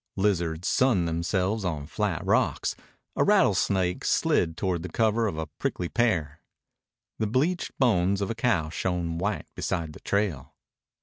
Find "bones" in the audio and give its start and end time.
7.77-8.19